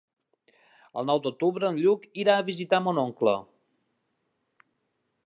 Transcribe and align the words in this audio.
El 1.01 1.05
nou 1.09 1.19
d'octubre 1.27 1.69
en 1.73 1.77
Lluc 1.83 2.07
irà 2.23 2.37
a 2.39 2.47
visitar 2.49 2.79
mon 2.87 3.05
oncle. 3.05 3.35